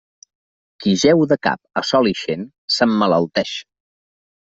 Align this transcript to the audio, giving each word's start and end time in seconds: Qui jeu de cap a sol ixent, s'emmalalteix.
Qui 0.83 0.93
jeu 1.01 1.21
de 1.35 1.39
cap 1.49 1.83
a 1.83 1.85
sol 1.93 2.13
ixent, 2.15 2.51
s'emmalalteix. 2.79 3.59